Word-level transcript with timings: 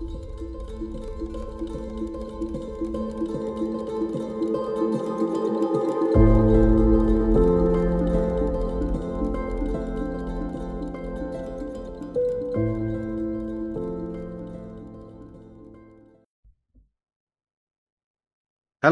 هلا 0.00 0.08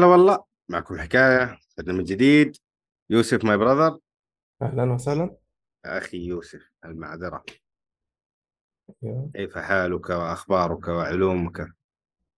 والله 0.05 0.43
معكم 0.69 0.97
حكاية 0.97 1.57
برنامج 1.77 2.05
جديد. 2.05 2.57
يوسف 3.09 3.45
ماي 3.45 3.57
براذر 3.57 3.99
أهلا 4.61 4.93
وسهلا. 4.93 5.37
أخي 5.85 6.17
يوسف 6.17 6.71
المعذرة. 6.85 7.45
يا. 9.03 9.29
كيف 9.35 9.57
حالك 9.57 10.09
وأخبارك 10.09 10.87
وعلومك 10.87 11.67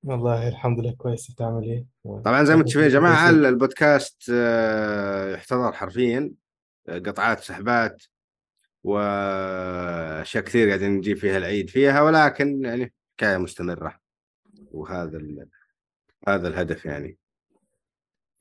والله 0.04 0.48
الحمد 0.48 0.80
لله 0.80 0.92
كويس 0.92 1.36
تعمل 1.36 1.64
إيه 1.64 1.86
طبعا 2.22 2.44
زي 2.44 2.56
ما 2.56 2.66
شايفين 2.66 2.84
يا 2.84 2.88
جماعة. 2.90 3.30
البودكاست 3.30 4.32
آه، 4.34 5.34
يحتضر 5.34 5.72
حرفيا 5.72 6.32
آه، 6.90 7.00
قطعات 7.00 7.40
سحبات 7.40 8.04
وأشياء 8.84 10.44
كثير 10.44 10.68
قاعدين 10.68 10.92
نجيب 10.92 11.18
فيها 11.18 11.38
العيد 11.38 11.70
فيها 11.70 12.02
ولكن 12.02 12.66
يعني 12.66 12.94
حكاية 13.18 13.38
مستمرة 13.38 14.00
وهذا 14.72 15.18
ال... 15.18 15.48
هذا 16.28 16.48
الهدف 16.48 16.86
يعني 16.86 17.18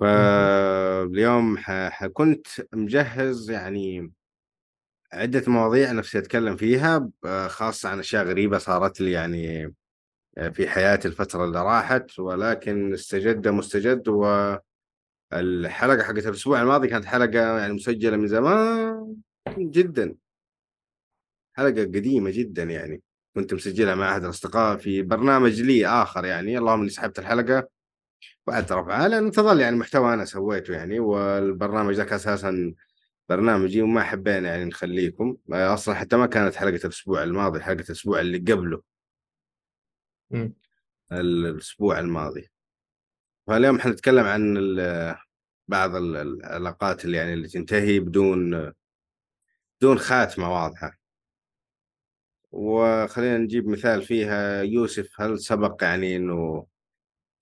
فاليوم. 0.00 1.58
ح... 1.58 2.06
كنت 2.06 2.46
مجهز 2.72 3.50
يعني 3.50 4.12
عدة 5.12 5.42
مواضيع 5.46 5.92
نفسي 5.92 6.18
أتكلم 6.18 6.56
فيها 6.56 6.98
ب- 6.98 7.46
خاصة 7.48 7.88
عن 7.88 7.98
أشياء 7.98 8.24
غريبة 8.24 8.58
صارت 8.58 9.00
لي 9.00 9.10
يعني 9.12 9.74
في 10.52 10.68
حياتي 10.68 11.08
الفترة 11.08 11.44
اللي 11.44 11.62
راحت 11.62 12.18
ولكن 12.18 12.92
استجد 12.92 13.48
مستجد 13.48 14.08
والحلقة 14.08 16.02
حقت 16.02 16.26
الأسبوع 16.26 16.62
الماضي 16.62 16.88
كانت 16.88 17.04
حلقة 17.04 17.58
يعني 17.58 17.72
مسجلة 17.72 18.16
من 18.16 18.26
زمان 18.26 19.16
جدا. 19.58 20.14
حلقة 21.56 21.82
قديمة 21.82 22.30
جدا 22.30 22.62
يعني 22.62 23.02
كنت 23.34 23.54
مسجلها 23.54 23.94
مع 23.94 24.12
أحد 24.12 24.24
الأصدقاء 24.24 24.76
في 24.76 25.02
برنامج 25.02 25.62
لي 25.62 25.86
آخر 25.86 26.24
يعني 26.24 26.58
اللهم 26.58 26.80
إني 26.80 26.88
سحبت 26.88 27.18
الحلقة 27.18 27.68
رفعها 28.48 29.08
لأنه 29.08 29.30
تظل 29.30 29.60
يعني 29.60 29.76
محتوى 29.76 30.14
أنا 30.14 30.24
سويته 30.24 30.74
يعني 30.74 31.00
والبرنامج 31.00 31.94
ذاك 31.94 32.12
أساسا 32.12 32.74
برنامجي 33.30 33.82
وما 33.82 34.02
حبينا 34.02 34.48
يعني 34.48 34.64
نخليكم. 34.64 35.36
أصلا 35.52 35.94
حتى 35.94 36.16
ما 36.16 36.26
كانت 36.26 36.54
حلقة 36.54 36.80
الأسبوع 36.84 37.22
الماضي 37.22 37.60
حلقة 37.60 37.84
الأسبوع 37.84 38.20
اللي 38.20 38.38
قبله. 38.38 38.82
مم. 40.30 40.54
الأسبوع 41.12 41.98
الماضي. 41.98 42.48
فاليوم 43.46 43.80
حنتكلم 43.80 44.26
عن 44.26 44.54
بعض 45.68 45.94
ال- 45.94 46.16
العلاقات 46.16 47.04
اللي 47.04 47.16
يعني 47.16 47.34
اللي 47.34 47.48
تنتهي 47.48 48.00
بدون 48.00 48.72
بدون 49.80 49.98
خاتمة 49.98 50.52
واضحة. 50.52 50.98
وخلينا 52.52 53.38
نجيب 53.38 53.68
مثال 53.68 54.02
فيها. 54.02 54.62
يوسف 54.62 55.20
هل 55.20 55.40
سبق 55.40 55.84
يعني 55.84 56.16
إنه 56.16 56.66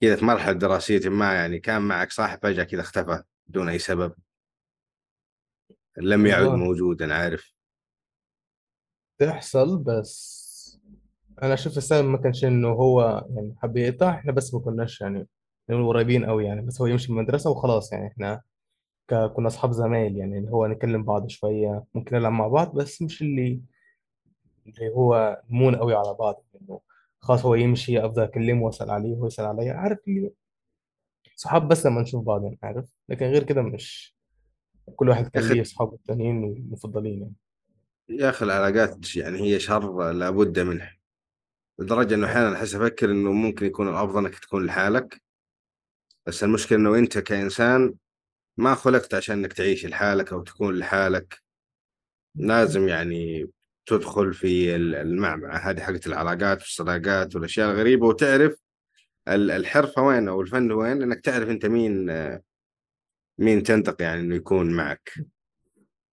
كذا 0.00 0.16
في 0.16 0.24
مرحلة 0.24 0.52
دراسية 0.52 1.08
ما 1.08 1.34
يعني 1.34 1.60
كان 1.60 1.82
معك 1.82 2.12
صاحب 2.12 2.38
فجأة 2.42 2.64
كذا 2.64 2.80
اختفى 2.80 3.22
بدون 3.46 3.68
أي 3.68 3.78
سبب؟ 3.78 4.14
لم 6.00 6.26
يعد 6.26 6.46
موجودا 6.48 7.14
عارف. 7.14 7.54
تحصل 9.18 9.78
بس 9.78 10.48
أنا 11.42 11.54
أشوف 11.54 11.76
السبب 11.78 12.08
ما 12.08 12.18
كانش 12.18 12.44
إنه 12.44 12.68
هو 12.68 13.26
يعني 13.34 13.54
حب 13.62 13.76
يقطع 13.76 14.10
إحنا 14.14 14.32
بس 14.32 14.54
ما 14.54 14.60
كناش 14.60 15.00
يعني 15.00 15.28
نقول 15.70 15.86
قريبين 15.86 16.24
أوي 16.24 16.44
يعني 16.46 16.60
بس 16.62 16.80
هو 16.80 16.86
يمشي 16.86 17.12
من 17.12 17.18
المدرسة 17.18 17.50
وخلاص 17.50 17.92
يعني 17.92 18.06
إحنا 18.08 18.42
ك- 19.08 19.32
كنا 19.36 19.46
أصحاب 19.46 19.72
زمايل 19.72 20.16
يعني 20.16 20.38
اللي 20.38 20.50
هو 20.50 20.66
نكلم 20.66 21.04
بعض 21.04 21.28
شوية 21.28 21.84
ممكن 21.94 22.16
نلعب 22.16 22.32
مع 22.32 22.48
بعض 22.48 22.74
بس 22.74 23.02
مش 23.02 23.22
اللي 23.22 23.60
اللي 24.66 24.88
هو 24.94 25.42
نمون 25.50 25.74
أوي 25.74 25.94
على 25.94 26.14
بعض 26.14 26.44
إنه 26.62 26.80
خلاص 27.20 27.44
هو 27.44 27.54
يمشي 27.54 28.04
أفضل 28.06 28.22
أكلمه 28.22 28.62
وأسأل 28.62 28.90
عليه 28.90 29.12
وهو 29.16 29.26
يسأل 29.26 29.44
عليا 29.44 29.72
عارف 29.74 29.98
اللي 30.08 30.32
صحاب 31.36 31.68
بس 31.68 31.86
لما 31.86 32.00
نشوف 32.02 32.24
بعض 32.24 32.42
يعني 32.44 32.58
عارف؟ 32.62 32.92
لكن 33.08 33.26
غير 33.26 33.42
كده 33.42 33.62
مش 33.62 34.17
كل 34.96 35.08
واحد 35.08 35.28
كان 35.28 35.42
ليه 35.48 35.62
أصحابه 35.62 35.94
التانيين 35.94 36.44
المفضلين 36.44 37.20
يعني. 37.22 37.34
يا 38.08 38.30
أخي 38.30 38.44
العلاقات 38.44 39.16
يعني 39.16 39.40
هي 39.40 39.60
شر 39.60 40.12
لابد 40.12 40.58
منه. 40.58 40.90
لدرجة 41.78 42.14
إنه 42.14 42.26
أحيانا 42.26 42.56
أحس 42.56 42.74
أفكر 42.74 43.10
إنه 43.10 43.32
ممكن 43.32 43.66
يكون 43.66 43.88
الأفضل 43.88 44.18
إنك 44.26 44.38
تكون 44.38 44.66
لحالك. 44.66 45.22
بس 46.26 46.44
المشكلة 46.44 46.78
إنه 46.78 46.98
أنت 46.98 47.18
كإنسان 47.18 47.94
ما 48.56 48.74
خلقت 48.74 49.14
عشان 49.14 49.38
إنك 49.38 49.52
تعيش 49.52 49.86
لحالك 49.86 50.32
أو 50.32 50.42
تكون 50.42 50.78
لحالك. 50.78 51.42
لازم 52.34 52.88
يعني 52.88 53.50
تدخل 53.86 54.32
في 54.34 54.76
ال- 54.76 54.94
المعمعة 54.94 55.56
هذه 55.56 55.80
حقت 55.80 56.06
العلاقات 56.06 56.58
والصداقات 56.60 57.34
والأشياء 57.36 57.70
الغريبة 57.70 58.06
وتعرف 58.06 58.56
ال- 59.28 59.50
الحرفة 59.50 60.02
وين 60.02 60.28
أو 60.28 60.40
الفن 60.40 60.72
وين 60.72 61.02
إنك 61.02 61.20
تعرف 61.20 61.48
أنت 61.48 61.66
مين 61.66 62.10
مين 63.38 63.62
تنطق 63.62 64.02
يعني 64.02 64.20
إنه 64.20 64.34
يكون 64.34 64.70
معك. 64.70 65.12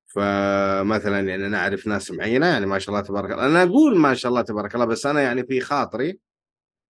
فمثلا 0.07 1.19
يعني 1.19 1.47
أنا 1.47 1.57
أعرف 1.57 1.87
ناس 1.87 2.11
معينة 2.11 2.45
يعني 2.45 2.65
ما 2.65 2.79
شاء 2.79 2.95
الله 2.95 3.07
تبارك 3.07 3.31
الله. 3.31 3.45
أنا 3.45 3.63
أقول 3.63 3.97
ما 3.97 4.13
شاء 4.13 4.29
الله 4.29 4.41
تبارك 4.41 4.75
الله 4.75 4.85
بس 4.85 5.05
أنا 5.05 5.21
يعني 5.21 5.43
في 5.43 5.59
خاطري 5.59 6.19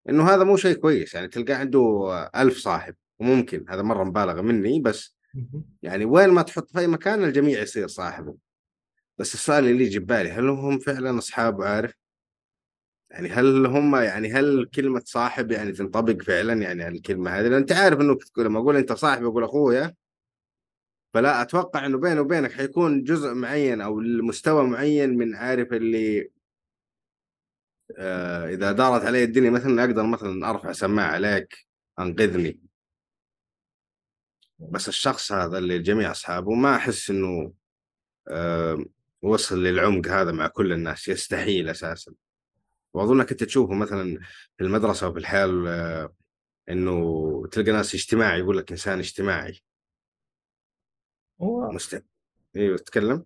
إنه 0.10 0.30
هذا 0.30 0.44
مو 0.44 0.58
شيء 0.58 0.76
كويس. 0.76 1.14
يعني 1.14 1.28
تلقاه 1.28 1.56
عنده 1.56 2.10
ألف 2.36 2.58
صاحب 2.58 2.96
وممكن 3.20 3.66
هذا 3.70 3.82
مرة 3.82 4.04
مبالغة 4.04 4.42
مني 4.42 4.80
بس. 4.80 5.16
يعني 5.84 6.06
وين 6.06 6.30
ما 6.30 6.42
تحط 6.42 6.72
في 6.72 6.80
أي 6.80 6.88
مكان 6.88 7.24
الجميع 7.24 7.62
يصير 7.62 7.88
صاحبه. 7.88 8.36
بس 9.18 9.34
السؤال 9.34 9.68
اللي 9.68 9.86
يجي 9.86 10.00
ببالي 10.00 10.32
هل 10.32 10.50
هم 10.50 10.80
فعلا 10.80 11.18
أصحاب 11.18 11.62
عارف؟ 11.62 11.94
يعني 13.12 13.30
هل 13.30 13.66
هم 13.66 13.96
يعني 13.96 14.34
هل 14.34 14.70
كلمة 14.76 15.02
صاحب 15.06 15.52
يعني 15.52 15.72
تنطبق 15.72 16.22
فعلا؟ 16.22 16.54
يعني 16.54 16.84
على 16.84 16.98
الكلمة 16.98 17.32
هذه؟ 17.32 17.44
لأن 17.44 17.54
أنت 17.54 17.72
عارف 17.72 18.00
إنه 18.00 18.18
لما 18.38 18.60
أقول 18.60 18.76
أنت 18.76 18.94
صاحبي 18.94 19.26
أقول 19.26 19.44
أخويا 19.44 19.94
فلا 21.16 21.42
أتوقع 21.42 21.86
إنه 21.86 21.98
بيني 21.98 22.20
وبينك 22.20 22.52
حيكون 22.52 23.04
جزء 23.04 23.34
معين 23.34 23.82
أو 23.82 23.96
مستوى 24.00 24.68
معين 24.68 25.18
من 25.18 25.36
عارف 25.36 25.74
اللي 25.74 26.32
آه 27.98 28.50
إذا 28.50 28.72
دارت 28.72 29.06
علي 29.06 29.24
الدنيا 29.24 29.50
مثلا 29.50 29.84
أقدر 29.84 30.04
مثلا 30.04 30.50
أرفع 30.50 30.72
سماعة 30.72 31.12
عليك 31.12 31.68
أنقذني. 32.00 32.60
بس 34.60 34.88
الشخص 34.88 35.32
هذا 35.32 35.58
اللي 35.58 35.76
الجميع 35.76 36.12
أصحابه 36.12 36.54
ما 36.54 36.76
أحس 36.76 37.10
إنه 37.10 37.54
آه 38.28 38.86
وصل 39.22 39.64
للعمق 39.64 40.08
هذا 40.08 40.32
مع 40.32 40.48
كل 40.48 40.74
الناس 40.74 41.08
يستحيل 41.08 41.70
أساسا. 41.70 42.14
وأظنك 42.94 43.32
أنت 43.32 43.44
تشوفه 43.44 43.74
مثلا 43.74 44.20
في 44.58 44.64
المدرسة 44.64 45.08
وفي 45.08 45.20
الحياة 45.20 45.64
آه، 45.68 46.14
إنه 46.70 47.48
تلقى 47.52 47.72
ناس 47.72 47.96
اجتماعي 47.96 48.40
يقول 48.40 48.58
لك 48.58 48.72
إنسان 48.72 49.00
اجتماعي. 49.00 49.62
هو 51.42 51.72
مست 51.72 52.06
أيوه 52.56 52.78
تتكلم 52.78 53.26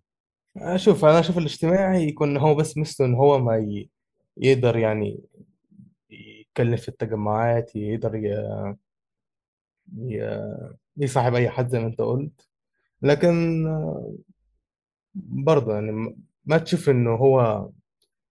أشوف 0.58 1.06
أنا 1.06 1.20
أشوف 1.20 1.38
الاجتماعي 1.38 2.08
يكون 2.08 2.38
هو 2.38 2.56
بس 2.56 2.78
مثله 2.78 3.08
إن 3.08 3.16
هو 3.16 3.40
ما 3.40 3.58
ي... 3.58 3.90
يقدر 4.38 4.78
يعني 4.78 5.24
يتكلم 6.10 6.76
في 6.76 6.90
التجمعات 6.90 7.76
يقدر 7.76 8.16
ي... 8.16 8.30
ي... 9.98 10.42
يصاحب 10.98 11.36
أي 11.36 11.50
حد 11.50 11.70
زي 11.70 11.80
ما 11.80 11.88
أنت 11.88 12.02
قلت. 12.02 12.50
لكن 13.02 13.66
برضه 15.16 15.74
يعني 15.74 15.92
ما 15.92 16.16
ما 16.46 16.58
تشوف 16.58 16.90
إنه 16.90 17.16
هو 17.16 17.70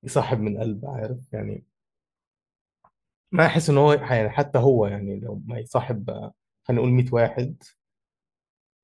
يصاحب 0.02 0.40
من 0.40 0.58
قلب 0.58 0.86
عارف؟ 0.86 1.32
يعني 1.32 1.64
ما 3.32 3.46
أحس 3.46 3.70
إنه 3.70 3.80
هو 3.80 3.92
يعني 3.92 4.30
حتى 4.30 4.58
هو 4.58 4.86
يعني 4.86 5.20
لو 5.20 5.42
ما 5.46 5.58
يصاحب 5.58 6.10
خلينا 6.64 6.82
نقول 6.82 6.92
100 6.92 7.06
واحد 7.12 7.62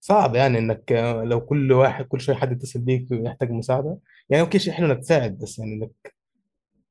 صعب 0.04 0.34
يعني 0.34 0.58
إنك 0.58 0.92
لو 1.24 1.40
كل 1.46 1.72
واحد 1.72 2.04
كل 2.04 2.20
شوية 2.20 2.36
حد 2.36 2.52
يتصل 2.52 2.80
بيك 2.80 3.10
ويحتاج 3.10 3.50
مساعدة. 3.50 3.98
يعني 4.30 4.42
أوكي 4.42 4.58
شيء 4.58 4.72
حلو 4.72 4.86
إنك 4.86 4.98
تساعد 4.98 5.38
بس 5.38 5.58
يعني 5.58 5.74
إنك 5.74 6.14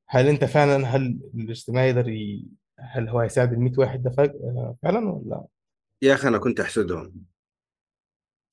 هل 0.07 0.27
أنت 0.27 0.43
فعلا 0.45 0.87
هل 0.87 1.19
الاجتماع 1.35 1.85
يقدر 1.85 2.09
ي... 2.09 2.47
هل 2.79 3.09
هو 3.09 3.19
هيساعد 3.19 3.53
ال 3.53 3.59
100 3.59 3.71
واحد 3.77 4.03
ده 4.03 4.09
فج- 4.09 4.75
فعلا 4.83 5.09
ولا؟ 5.09 5.45
يا 6.01 6.13
أخي 6.13 6.27
أنا 6.27 6.37
كنت 6.37 6.59
أحسدهم. 6.59 7.13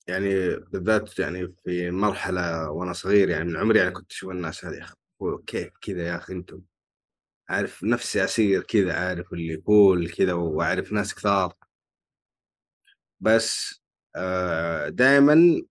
يعني 0.07 0.55
بالذات 0.55 1.19
يعني 1.19 1.53
في 1.63 1.91
مرحلة 1.91 2.69
وأنا 2.71 2.93
صغير 2.93 3.29
يعني 3.29 3.43
من 3.45 3.57
عمري 3.57 3.79
يعني 3.79 3.91
كنت 3.91 4.11
أشوف 4.11 4.29
الناس 4.31 4.65
هذه 4.65 4.75
يا 4.75 4.87
هو 5.21 5.37
كيف 5.37 5.69
كذا 5.81 6.07
يا 6.07 6.15
أخي 6.15 6.33
أنتم؟ 6.33 6.61
عارف 7.49 7.83
نفسي 7.83 8.23
اسير 8.23 8.61
كذا 8.63 8.93
عارف 8.93 9.33
اللي 9.33 9.53
يقول 9.53 10.09
كذا 10.09 10.33
وأعرف 10.33 10.91
ناس 10.91 11.15
كثار. 11.15 11.53
بس 13.19 13.80
آه 13.80 13.80
دائما 14.89 15.61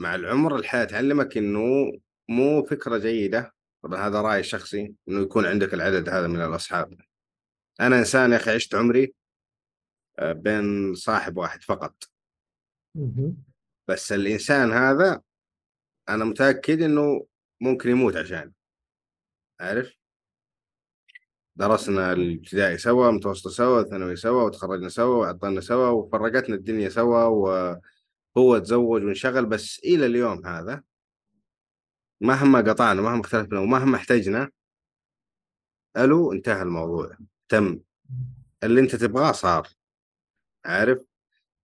مع 0.00 0.14
العمر 0.14 0.56
الحياة 0.56 0.84
تعلمك 0.84 1.36
إنه 1.36 1.92
مو 2.28 2.64
فكرة 2.64 2.98
جيدة. 2.98 3.54
طبعا 3.82 4.06
هذا 4.06 4.20
رأيي 4.20 4.40
الشخصي 4.40 4.94
إنه 5.08 5.20
يكون 5.22 5.46
عندك 5.46 5.74
العدد 5.74 6.08
هذا 6.08 6.26
من 6.26 6.42
الأصحاب. 6.42 7.00
أنا 7.80 7.98
إنسان 7.98 8.32
يا 8.32 8.36
أخي 8.36 8.50
عشت 8.50 8.74
عمري 8.74 9.14
آه، 10.18 10.32
بين 10.32 10.94
صاحب 10.94 11.36
واحد 11.36 11.62
فقط. 11.62 12.04
بس 13.88 14.12
الإنسان 14.12 14.72
هذا 14.72 15.22
أنا 16.08 16.24
متأكد 16.24 16.82
إنه 16.82 17.26
ممكن 17.60 17.90
يموت 17.90 18.16
عشان. 18.16 18.52
عارف؟ 19.60 19.99
درسنا 21.56 22.12
الابتدائي 22.12 22.78
سوا 22.78 23.10
متوسطة 23.10 23.50
سوا 23.50 23.82
ثانوي 23.82 24.16
سوا 24.16 24.42
وتخرجنا 24.42 24.88
سوا 24.88 25.16
وعطلنا 25.20 25.60
سوا 25.60 25.88
وفرقتنا 25.88 26.54
الدنيا 26.54 26.88
سوا 26.88 27.24
وهو 27.24 28.58
تزوج 28.58 29.02
وانشغل. 29.04 29.46
بس 29.46 29.80
إلى 29.84 30.06
اليوم 30.06 30.46
هذا 30.46 30.82
مهما 32.20 32.58
قطعنا 32.58 33.02
مهما 33.02 33.20
اختلفنا 33.20 33.60
ومهما 33.60 33.96
احتجنا 33.96 34.50
ألو 35.96 36.32
انتهى 36.32 36.62
الموضوع. 36.62 37.16
تم. 37.48 37.80
اللي 38.62 38.80
أنت 38.80 38.96
تبغاه 38.96 39.32
صار. 39.32 39.68
عارف؟ 40.64 40.98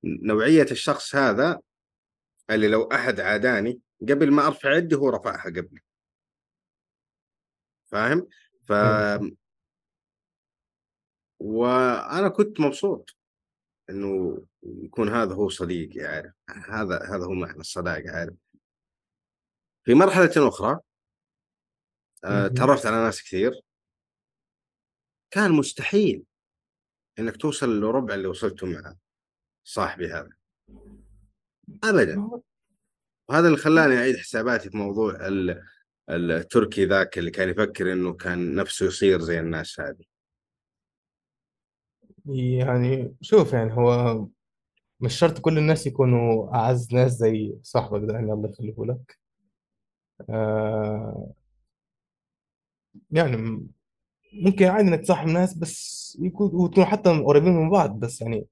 نوعية 0.04 0.66
الشخص 0.70 1.16
هذا 1.16 1.60
اللي 2.50 2.68
لو 2.68 2.82
أحد 2.82 3.20
عاداني 3.20 3.80
قبل 4.08 4.30
ما 4.30 4.46
أرفع 4.46 4.72
يدي 4.76 4.94
هو 4.94 5.08
رفعها 5.08 5.50
قبلي 5.50 5.80
فاهم؟ 7.86 8.28
ف 8.66 8.72
وأنا 11.38 12.28
كنت 12.28 12.60
مبسوط 12.60 13.16
إنه 13.90 14.42
يكون 14.62 15.08
هذا 15.08 15.34
هو 15.34 15.48
صديقي 15.48 16.00
عارف 16.00 16.32
هذا 16.68 17.02
هذا 17.02 17.24
هو 17.24 17.32
معنى 17.32 17.60
الصداقة 17.60 18.10
عارف 18.10 18.34
في 19.84 19.94
مرحلة 19.94 20.48
أخرى 20.48 20.80
آه،. 22.24 22.48
تعرفت 22.48 22.86
على 22.86 22.96
ناس 22.96 23.22
كثير. 23.22 23.60
كان 25.30 25.52
مستحيل 25.52 26.24
إنك 27.18 27.36
توصل 27.36 27.80
لربع 27.80 28.14
اللي 28.14 28.26
وصلته 28.26 28.66
مع 28.66 28.94
صاحبي 29.64 30.06
هذا. 30.06 30.30
أبدا. 31.84 32.30
وهذا 33.28 33.46
اللي 33.46 33.58
خلاني 33.58 33.98
أعيد 33.98 34.16
حساباتي 34.16 34.70
في 34.70 34.76
موضوع 34.76 35.26
ال- 35.28 35.62
التركي 36.10 36.84
ذاك 36.84 37.18
اللي 37.18 37.30
كان 37.30 37.48
يفكر 37.48 37.92
إنه 37.92 38.12
كان 38.14 38.54
نفسه 38.54 38.86
يصير 38.86 39.20
زي 39.20 39.40
الناس 39.40 39.80
هذه. 39.80 40.04
يعني 42.28 43.14
شوف 43.20 43.52
يعني 43.52 43.73
هو 43.73 44.26
مش 45.00 45.14
شرط 45.19 45.38
كل 45.40 45.58
الناس 45.58 45.87
يكونوا 45.87 46.55
أعز 46.55 46.94
ناس 46.94 47.12
زي 47.12 47.56
صاحبك 47.62 48.08
ده 48.08 48.14
يعني 48.14 48.32
الله 48.32 48.50
يخليه 48.50 48.75
لك. 48.78 49.19
آه 50.31 51.32
يعني 53.11 53.67
ممكن 54.32 54.64
عادي 54.67 54.88
إنك 54.88 55.00
تصاحب 55.00 55.28
ناس 55.28 55.55
بس 55.55 55.96
يكون 56.23 56.84
حتى 56.84 57.11
قريبين 57.11 57.52
من 57.52 57.70
بعض 57.70 58.00
بس 58.00 58.20
يعني 58.23 58.46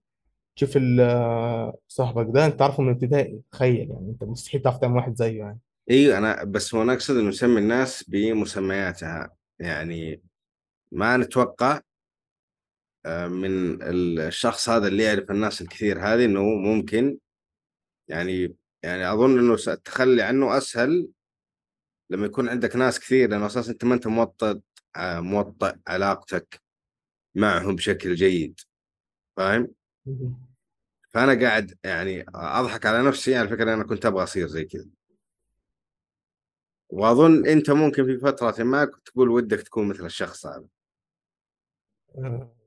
شوف 0.56 0.76
ال- 0.76 1.00
آه، 1.00 1.79
صاحبك 1.88 2.26
ده 2.35 2.47
أنت 2.47 2.62
عارفه 2.62 2.82
من 2.82 2.91
ابتدائي 2.93 3.41
تخيل 3.53 3.91
يعني 3.91 4.11
أنت 4.11 4.25
مستحيل 4.25 4.62
تعرف 4.62 4.79
تعمل 4.79 4.97
واحد 4.97 5.17
زيه 5.17 5.38
يعني. 5.38 5.59
أيوه 5.91 6.19
أنا 6.19 6.44
بس 6.44 6.75
هو 6.75 6.82
أنا 6.82 6.93
أقصد 6.93 7.17
إنه 7.17 7.29
نسمي 7.29 7.59
الناس 7.61 8.05
بمسمياتها 8.09 9.31
يعني 9.59 10.23
ما 10.93 11.17
نتوقع 11.17 11.81
من 13.06 13.82
الشخص 13.82 14.68
هذا 14.68 14.88
اللي 14.88 15.02
يعرف 15.02 15.30
الناس 15.30 15.62
الكثير 15.62 15.98
هذه 16.00 16.24
إنه 16.24 16.42
ممكن 16.42 17.18
يعني 18.08 18.56
يعني 18.82 19.12
أظن 19.12 19.38
إنه 19.38 19.54
التخلي 19.68 20.22
عنه 20.22 20.56
أسهل 20.58 21.08
لما 22.10 22.26
يكون 22.26 22.48
عندك 22.48 22.76
ناس 22.76 23.00
كثير 23.00 23.30
لأنه 23.30 23.46
أساسا 23.46 23.72
أنت 23.72 23.84
ما 23.84 23.94
أنت 23.94 24.06
موطد 24.06 24.62
آه، 24.96 25.20
موطئ 25.20 25.76
علاقتك 25.86 26.62
معهم 27.34 27.76
بشكل 27.76 28.14
جيد 28.14 28.60
فاهم؟ 29.36 29.74
فأنا 31.10 31.40
قاعد 31.40 31.78
يعني 31.84 32.24
أضحك 32.34 32.86
على 32.86 33.08
نفسي 33.08 33.36
على 33.36 33.48
فكرة 33.48 33.74
أنا 33.74 33.84
كنت 33.84 34.06
أبغى 34.06 34.22
أصير 34.22 34.46
زي 34.46 34.64
كذا. 34.64 34.88
وأظن 36.88 37.46
أنت 37.46 37.70
ممكن 37.70 38.04
في 38.04 38.18
فترة 38.18 38.64
ما 38.64 38.84
كنت 38.84 39.06
تقول 39.06 39.28
ودك 39.28 39.62
تكون 39.62 39.88
مثل 39.88 40.06
الشخص 40.06 40.46
هذا. 40.46 40.66
آه، 42.18 42.63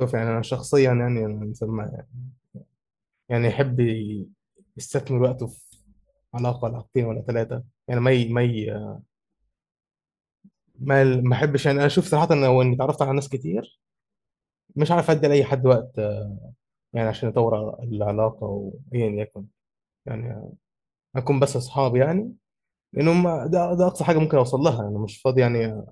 شوف 0.00 0.14
يعني 0.14 0.30
أنا 0.30 0.42
شخصيا 0.42 0.92
يعني 0.92 1.24
أنا 1.24 1.28
مسمى 1.44 1.90
يعني 3.28 3.46
يحب 3.48 3.80
يستثمر 4.76 5.22
وقته 5.22 5.46
في 5.46 5.76
علاقة 6.34 6.68
علاقتين 6.68 7.04
ولا 7.04 7.22
ثلاثة 7.22 7.64
يعني 7.88 8.00
ما. 8.00 8.24
ما. 8.28 9.02
ما 10.78 11.04
ما 11.04 11.34
أحبش 11.36 11.66
يعني 11.66 11.78
أنا 11.78 11.86
أشوف 11.86 12.04
صراحة 12.06 12.34
لو 12.34 12.62
اني 12.62 12.74
اتعرفت 12.76 13.02
على 13.02 13.12
ناس 13.12 13.28
كتير 13.28 13.80
مش 14.76 14.90
عارف 14.92 15.10
أدي 15.10 15.28
لأي 15.28 15.44
حد 15.44 15.66
وقت 15.66 15.98
يعني 16.94 17.08
عشان 17.08 17.28
يطور 17.28 17.82
العلاقة 17.84 18.46
وايا 18.92 19.22
يكن 19.22 19.46
يعني 20.06 20.52
أكون 21.16 21.40
بس 21.40 21.56
أصحاب 21.56 21.96
يعني 21.96 22.32
لانهم 22.92 23.24
ده 23.48 23.74
ده 23.74 23.86
أقصى 23.86 24.04
حاجة 24.04 24.18
ممكن 24.18 24.36
أوصل 24.38 24.58
لها 24.60 24.88
أنا 24.88 24.98
مش 24.98 25.18
فاضي 25.22 25.40
يعني 25.40 25.84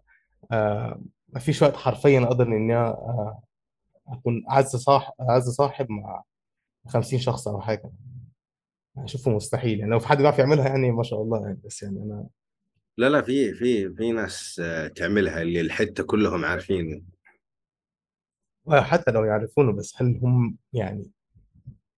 آه 0.52 1.02
ما 1.28 1.40
فيش 1.40 1.62
وقت 1.62 1.76
حرفيا 1.76 2.20
أقدر 2.24 2.46
إني 2.48 2.74
أكون 4.12 4.44
اعز 4.50 4.76
صاحب 4.76 5.12
اعز 5.20 5.48
صاحب 5.48 5.90
مع 5.90 6.22
50 6.88 7.18
شخص 7.18 7.48
أو 7.48 7.60
حاجة 7.60 7.92
أشوفه 8.98 9.30
مستحيل 9.30 9.78
يعني 9.78 9.90
لو 9.90 9.98
في 9.98 10.08
حد 10.08 10.18
بيعرف 10.18 10.38
يعملها 10.38 10.68
يعني 10.68 10.90
ما 10.90 11.02
شاء 11.02 11.22
الله 11.22 11.46
يعني 11.46 11.60
بس 11.64 11.82
يعني 11.82 12.02
أنا 12.02 12.26
لا 12.98 13.08
لا 13.08 13.22
في 13.22 13.54
في 13.54 13.94
في 13.94 14.12
ناس 14.12 14.62
تعملها 14.96 15.42
اللي 15.42 15.60
الحتة 15.60 16.04
كلهم 16.04 16.44
عارفين 16.44 17.06
حتى 18.70 19.10
لو 19.10 19.24
يعرفونه 19.24 19.72
بس 19.72 19.94
هل 19.96 20.20
هم 20.22 20.56
يعني 20.72 21.10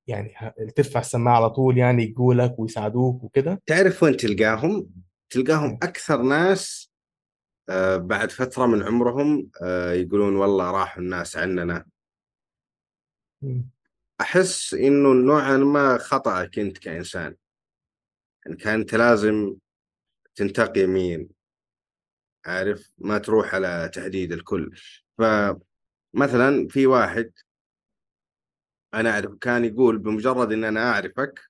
يعني 0.06 0.34
ترفع 0.76 1.00
السماعة 1.00 1.36
على 1.36 1.50
طول 1.50 1.78
يعني 1.78 2.02
يجوا 2.02 2.48
ويساعدوك 2.58 3.24
وكده 3.24 3.62
تعرف 3.66 4.02
وين 4.02 4.16
تلقاهم؟ 4.16 4.90
تلقاهم. 5.30 5.78
أكثر 5.82 6.22
ناس 6.22 6.92
آه، 7.68 7.96
بعد 7.96 8.30
فترة 8.30 8.66
من 8.66 8.82
عمرهم 8.82 9.50
آه، 9.62 9.92
يقولون 9.92 10.36
والله 10.36 10.70
راحوا 10.70 11.02
الناس 11.02 11.36
عننا 11.36 11.86
مم. 13.44 13.64
أحس 14.20 14.74
إنه 14.74 15.12
نوعا 15.12 15.56
ما 15.56 15.98
خطأك 15.98 16.58
أنت 16.58 16.78
كإنسان 16.78 17.36
يعني 18.46 18.56
كان 18.56 18.80
أنت 18.80 18.94
لازم 18.94 19.56
تنتقي 20.34 20.80
يمين 20.80 21.28
عارف 22.46 22.92
ما 22.98 23.18
تروح 23.18 23.54
على 23.54 23.90
تهديد 23.94 24.32
الكل 24.32 24.76
فمثلا 25.18 26.68
في 26.68 26.86
واحد 26.86 27.32
أنا 28.94 29.10
أعرف 29.10 29.34
كان 29.40 29.64
يقول 29.64 29.98
بمجرد 29.98 30.52
إن 30.52 30.64
أنا 30.64 30.90
أعرفك 30.92 31.40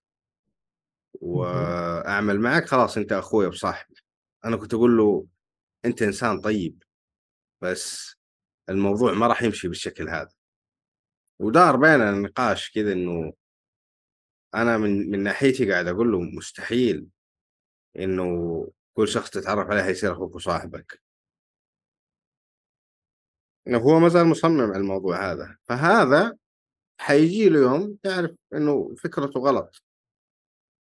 مهم. 1.22 1.32
وأعمل 1.32 2.40
معك 2.40 2.66
خلاص 2.68 2.96
أنت 2.96 3.12
أخوي 3.12 3.46
وصاحبي 3.46 3.94
أنا 4.44 4.56
كنت 4.56 4.74
أقول 4.74 4.96
له 4.96 5.26
أنت 5.84 6.02
إنسان 6.02 6.40
طيب 6.40 6.82
بس 7.60 8.16
الموضوع 8.68 9.12
ما 9.12 9.26
راح 9.26 9.42
يمشي 9.42 9.68
بالشكل 9.68 10.08
هذا 10.08 10.32
ودار 11.38 11.76
بيننا 11.76 12.10
نقاش 12.10 12.70
كذا 12.70 12.92
إنه 12.92 13.32
أنا 14.54 14.78
من 14.78 15.10
من 15.10 15.22
ناحيتي 15.22 15.72
قاعد 15.72 15.88
أقول 15.88 16.12
له 16.12 16.20
مستحيل 16.20 17.06
إنه 17.98 18.24
كل 18.94 19.08
شخص 19.08 19.30
تتعرف 19.30 19.70
عليه 19.70 19.84
يصير 19.84 20.12
أخوك 20.12 20.34
وصاحبك. 20.34 21.02
هو 23.68 24.00
ما 24.00 24.08
زال 24.08 24.26
مصمم 24.26 24.60
على 24.60 24.76
الموضوع 24.76 25.32
هذا. 25.32 25.56
فهذا 25.64 26.36
حيجي 27.00 27.48
له 27.48 27.60
يوم 27.60 27.98
يعرف 28.04 28.30
إنه 28.54 28.94
فكرته 28.98 29.40
غلط. 29.40 29.82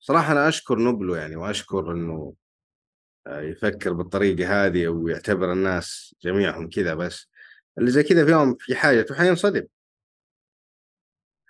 صراحة 0.00 0.32
أنا 0.32 0.49
أشكر 0.49 0.78
نبله 0.78 1.16
يعني 1.18 1.37
وأشكر 1.37 1.92
إنه 1.92 2.35
آه، 3.26 3.40
يفكر 3.40 3.92
بالطريقة 3.92 4.66
هذه 4.66 4.88
ويعتبر 4.88 5.52
الناس 5.52 6.14
جميعهم 6.23 6.68
كذا 6.71 6.94
بس. 6.94 7.28
اللي 7.78 7.90
زي 7.90 8.02
كذا 8.02 8.25
في 8.25 8.30
يوم 8.30 8.56
في 8.61 8.75
حاجته 8.75 9.14
حينصدم 9.14 9.66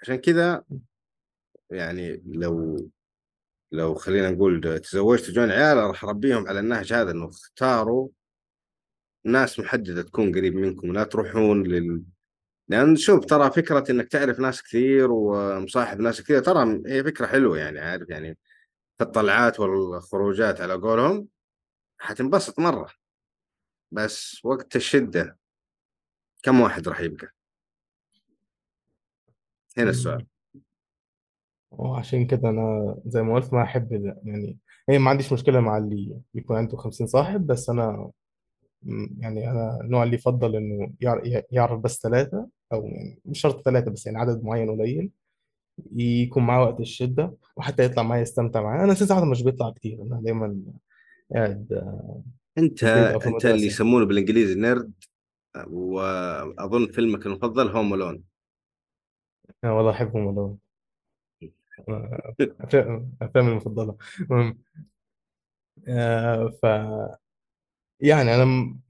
عشان 0.03 0.17
كذا 0.17 0.65
يعني 1.71 2.23
لو 2.27 2.77
لو 3.73 3.95
خلينا 3.95 4.31
نقول 4.31 4.81
تزوجت 4.81 5.29
وجون 5.29 5.51
عيال 5.51 5.77
راح 5.77 6.05
أربيهم 6.05 6.49
على 6.49 6.61
النهج 6.61 6.93
هذا 6.93 7.11
إنه 7.11 7.29
اختاروا 7.29 8.09
ناس 9.25 9.59
محددة 9.61 10.03
تكون 10.03 10.35
قريب 10.35 10.55
منكم 10.55 10.93
لا 10.93 11.05
تروحون 11.05 11.63
لل 11.63 12.03
لأن 12.69 12.97
شوف 12.97 13.25
ترى 13.25 13.51
فكرة 13.51 13.85
إنك 13.91 14.09
تعرف 14.09 14.41
ناس 14.41 14.63
كثير 14.63 15.11
ومصاحب 15.13 16.01
ناس 16.01 16.23
كثير 16.23 16.41
ترى 16.41 16.83
هي 16.87 17.05
فكرة 17.05 17.27
حلوة 17.27 17.59
يعني 17.59 17.81
عارف 17.81 18.09
يعني 18.11 18.39
في 18.99 19.05
الطلعات 19.05 19.61
والخروجات 19.61 20.61
على 20.61 20.75
قولهم 20.75 21.29
حتنبسط 21.99 22.59
مرة. 22.61 22.91
بس 23.93 24.45
وقت 24.45 24.77
الشدة 24.77 25.39
كم 26.43 26.61
واحد 26.61 26.89
راح 26.89 27.01
يبقى؟ 27.01 27.35
هنا 29.79 29.85
مم. 29.85 29.91
السؤال 29.91 30.27
وعشان 31.71 32.27
كده 32.27 32.49
أنا 32.49 32.97
زي 33.07 33.23
ما 33.23 33.35
قلت 33.35 33.53
ما 33.55 33.63
أحب. 33.63 33.93
يعني 34.25 34.59
هي 34.89 34.99
ما 34.99 35.11
عنديش 35.11 35.33
مشكلة 35.33 35.61
مع 35.61 35.79
اللي 35.79 36.21
يكون 36.35 36.57
عنده 36.57 36.77
50 36.77 37.07
صاحب 37.07 37.47
بس 37.47 37.71
أنا 37.71 38.11
م- 38.83 39.21
يعني 39.23 39.51
أنا 39.51 39.81
النوع 39.81 40.03
اللي 40.03 40.15
يفضل 40.15 40.57
إنه 40.57 40.93
يعر- 41.01 41.43
يعرف 41.51 41.81
بس 41.81 42.01
ثلاثة 42.03 42.49
أو 42.73 42.87
يعني 42.87 43.19
مش 43.25 43.41
شرط 43.41 43.65
ثلاثة 43.65 43.91
بس 43.91 44.07
يعني 44.07 44.19
عدد 44.19 44.45
معين 44.45 44.71
قليل 44.71 45.11
يكون 45.97 46.43
معاه 46.43 46.63
وقت 46.63 46.81
الشدة 46.81 47.35
وحتى 47.57 47.85
يطلع 47.85 48.03
معايا 48.03 48.23
يستمتع 48.23 48.63
معايا 48.63 48.85
أنا 48.85 48.93
أساسا 48.93 49.25
مش 49.25 49.43
بيطلع 49.43 49.71
كتير 49.71 50.03
أنا 50.03 50.21
دايما 50.25 50.63
قاعد 51.35 51.73
أنت 52.59 52.79
في 52.79 52.87
البيت 52.95 53.13
أو 53.15 53.19
في 53.21 53.27
أنت 53.29 53.45
اللي 53.45 53.55
المدرسة 53.55 53.67
يسمونه 53.67 54.05
بالإنجليزي 54.07 54.55
نيرد 54.61 54.93
واظن 55.67 56.87
فيلمك 56.87 57.27
المفضل 57.27 57.69
هوم 57.69 57.95
الون 57.95 58.23
أنا 59.65 59.73
والله 59.73 59.91
أحبهم 59.91 60.27
والله. 60.27 60.57
أفلام- 62.63 63.03
أفلامي 63.23 63.51
المفضلة. 63.51 63.97
المهم 64.21 64.59
آه، 65.89 66.49
ف 66.63 66.65
يعني 68.01 68.35
أنا 68.35 68.45
م- 68.45 68.81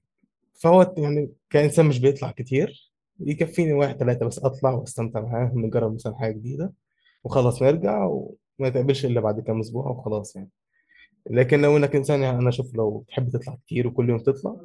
فهو 0.55 0.95
يعني 0.99 1.33
كإنسان 1.51 1.87
مش 1.87 2.01
بيطلع 2.01 2.31
كتير. 2.31 2.93
يكفيني 3.21 3.73
واحد 3.73 3.97
ثلاثة 3.97 4.27
بس 4.27 4.39
أطلع 4.39 4.71
وأستمتع 4.71 5.21
معاهم 5.21 5.67
نجرب 5.67 5.95
مثلا 5.95 6.17
حاجة 6.19 6.33
جديدة 6.33 6.73
وخلاص 7.25 7.63
نرجع 7.63 8.05
وما 8.05 8.29
نتقابلش 8.71 9.05
إلا 9.07 9.21
بعد 9.21 9.41
كام 9.41 9.61
أسبوع 9.61 9.87
وخلاص 9.89 10.37
يعني. 10.37 10.51
لكن 11.31 11.63
لو 11.63 11.77
إنك 11.77 11.97
إنسان 11.97 12.23
يعني 12.23 12.39
أنا 12.39 12.49
أشوف 12.49 12.75
لو 12.75 12.99
بتحب 12.99 13.31
تطلع 13.31 13.55
كتير 13.67 13.87
وكل 13.89 14.09
يوم 14.11 14.19
تطلع 14.19 14.57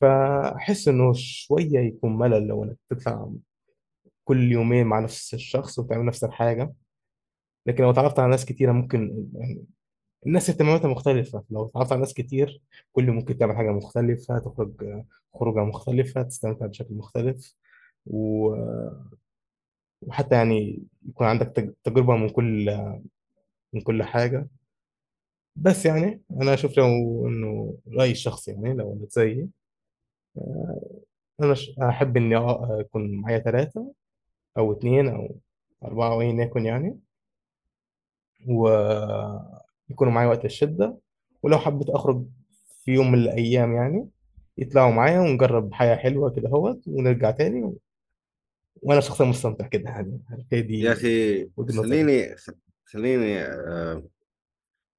فأحس 0.00 0.88
إنه 0.88 1.12
شوية 1.12 1.78
يكون 1.80 2.18
ملل 2.18 2.46
لو 2.46 2.64
إنك 2.64 2.76
تطلع 2.90 3.30
كل 4.26 4.52
يومين 4.52 4.86
مع 4.88 5.00
نفس 5.00 5.34
الشخص 5.34 5.80
وتعمل 5.80 6.06
نفس 6.06 6.24
الحاجة. 6.24 6.74
لكن 7.66 7.82
لو 7.84 7.90
اتعرفت 7.90 8.18
على 8.18 8.30
ناس 8.30 8.44
كتيرة 8.46 8.72
ممكن 8.72 9.28
يعني 9.34 9.64
الناس 10.26 10.50
اهتماماتها 10.50 10.88
مختلفة. 10.88 11.44
لو 11.50 11.66
اتعرفت 11.66 11.92
على 11.92 12.00
ناس 12.02 12.14
كتير 12.14 12.62
كل 12.92 13.12
ممكن 13.12 13.38
تعمل 13.38 13.56
حاجة 13.56 13.70
مختلفة 13.72 14.38
تخرج 14.38 14.84
آه، 14.84 15.06
خروجة 15.34 15.60
مختلفة 15.64 16.22
تستمتع 16.22 16.66
بشكل 16.66 16.94
مختلف. 16.94 17.56
و... 18.06 18.54
وحتى 20.02 20.34
يعني 20.34 20.82
يكون 21.08 21.26
عندك 21.26 21.46
تج- 21.56 21.72
تجربة 21.84 22.16
من 22.16 22.28
كل 22.28 22.70
من 23.74 23.80
كل 23.82 24.02
حاجة. 24.02 24.48
بس 25.56 25.86
يعني 25.86 26.22
أنا 26.30 26.54
أشوف 26.54 26.78
لو 26.78 26.86
إنه 27.28 27.78
رأيي 27.98 28.10
الشخصي 28.12 28.50
يعني 28.52 28.74
لو 28.74 28.92
انك 28.92 29.10
زيي 29.12 29.48
أنا 31.42 31.54
ش- 31.54 31.78
أحب 31.78 32.16
إني 32.16 32.38
أ- 32.40 32.80
يكون 32.80 33.16
معايا 33.20 33.38
ثلاثة 33.38 33.92
أو 34.58 34.72
اثنين 34.72 35.08
أو 35.08 35.36
أربعة 35.84 36.12
أو 36.12 36.20
ايا 36.20 36.42
يكن 36.44 36.64
يعني. 36.66 36.98
ويكونوا 38.46 40.12
معايا 40.12 40.28
وقت 40.28 40.44
الشدة 40.44 40.98
ولو 41.42 41.58
حبيت 41.58 41.90
أخرج 41.90 42.24
في 42.84 42.92
يوم 42.92 43.12
من 43.12 43.18
الأيام 43.18 43.74
يعني 43.74 44.08
يطلعوا 44.58 44.92
معايا 44.92 45.20
ونجرب 45.20 45.74
حياة 45.74 45.96
حلوة 45.96 46.30
كده 46.30 46.48
أهوت 46.48 46.80
ونرجع 46.88 47.30
تاني 47.30 47.62
و... 47.62 47.78
وأنا 48.82 49.00
شخصيا 49.00 49.26
مستمتع 49.26 49.66
كده 49.66 49.90
يعني. 49.90 50.20
هي 50.52 50.58
يا 50.58 50.62
دي 50.62 50.92
أخي 50.92 51.42
وجهة 51.56 51.76
نظري. 51.76 51.88
خليني 51.88 52.36
خليني 52.84 53.40
آه، 53.42 54.02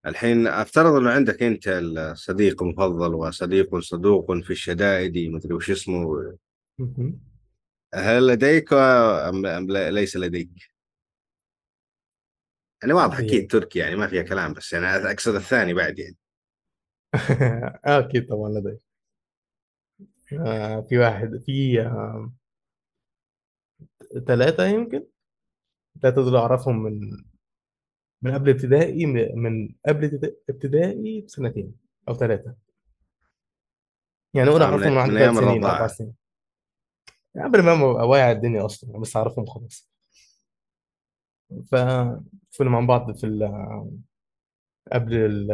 الحين 0.05 0.47
أفترض 0.47 0.93
إنه 0.93 1.09
عندك 1.09 1.43
أنت 1.43 1.67
الصديق 1.67 2.63
المفضل 2.63 3.13
وصديق 3.13 3.79
صدوق 3.79 4.33
في 4.33 4.49
الشدائد 4.49 5.31
مدري 5.31 5.53
وش 5.53 5.71
اسمه. 5.71 6.33
مهم. 6.79 7.19
هل 7.95 8.27
لديك 8.27 8.73
أم 8.73 9.45
أم 9.45 9.67
لا- 9.71 9.91
ليس 9.91 10.17
لديك؟ 10.17 10.49
يعني 12.81 12.93
واضح 12.93 13.17
إيه. 13.17 13.25
أكيد 13.25 13.51
تركي 13.51 13.79
يعني 13.79 13.95
ما 13.95 14.07
فيها 14.07 14.23
كلام 14.23 14.53
بس 14.53 14.73
يعني 14.73 14.85
أقصد 14.85 15.35
الثاني 15.35 15.73
بعد 15.73 15.99
يعني. 15.99 16.17
أكيد 17.85 18.27
طبعا 18.29 18.49
لدي 18.49 18.79
آه، 20.39 20.81
في 20.89 20.97
واحد 20.97 21.37
في 21.45 21.81
آه، 21.81 22.33
ثلاثة 24.27 24.65
يمكن؟ 24.65 25.07
ثلاثة 26.01 26.23
دول 26.23 26.35
أعرفهم 26.35 26.83
من 26.83 26.99
من 28.21 28.33
قبل 28.33 28.49
ابتدائي 28.49 29.05
من 29.35 29.75
قبل 29.87 30.05
ابتدا- 30.05 30.35
ابتدائي 30.49 31.21
بسنتين 31.21 31.75
أو 32.09 32.13
ثلاثة 32.13 32.55
يعني 34.33 34.49
آه، 34.49 34.53
من 34.55 34.61
أعرفهم 34.61 34.91
من 34.91 34.97
من 34.97 35.05
ثلاث 35.07 35.21
أيام 35.21 35.33
سنين 35.35 35.49
الرضاعه 35.49 35.87
سنين. 35.87 36.13
قبل 37.43 37.61
ما 37.63 37.73
ابقى 37.91 38.07
واعي 38.07 38.21
على 38.21 38.31
الدنيا 38.37 38.65
أصلا 38.65 38.99
بس 38.99 39.15
أعرفهم 39.17 39.45
خلاص. 39.45 39.89
فكنا 41.71 42.69
مع 42.69 42.79
بعض 42.79 43.17
في 43.17 43.25
ال- 43.25 43.91
قبل 44.93 45.13
ال- 45.15 45.51